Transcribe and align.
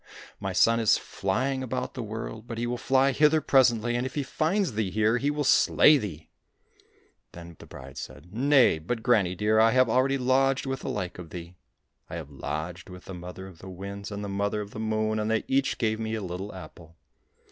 My 0.39 0.51
son 0.51 0.79
is 0.79 0.97
flying 0.97 1.61
about 1.61 1.93
the 1.93 2.01
world, 2.01 2.47
but 2.47 2.57
he 2.57 2.65
will 2.65 2.79
fly 2.79 3.11
hither 3.11 3.39
presently, 3.39 3.95
and 3.95 4.03
if 4.03 4.15
he 4.15 4.23
find 4.23 4.65
thee 4.65 4.89
here 4.89 5.19
he 5.19 5.29
will 5.29 5.43
slay 5.43 5.99
thee!"— 5.99 6.27
Then 7.33 7.55
the 7.59 7.67
bride 7.67 7.99
said," 7.99 8.33
Nay, 8.51 8.79
but, 8.79 9.03
granny 9.03 9.35
dear, 9.35 9.59
I 9.59 9.69
have 9.73 9.89
already 9.91 10.17
lodged 10.17 10.65
with 10.65 10.79
the 10.79 10.89
like 10.89 11.19
of 11.19 11.29
thee. 11.29 11.53
I 12.09 12.15
have 12.15 12.31
lodged 12.31 12.89
with 12.89 13.05
the 13.05 13.13
Mother 13.13 13.45
of 13.45 13.59
the 13.59 13.69
Winds, 13.69 14.09
and 14.11 14.23
the 14.23 14.27
Mother 14.27 14.61
of 14.61 14.71
the 14.71 14.79
Moon, 14.79 15.19
and 15.19 15.29
they 15.29 15.43
each 15.47 15.77
gave 15.77 15.99
me 15.99 16.15
a 16.15 16.21
little 16.23 16.51
apple." 16.51 16.95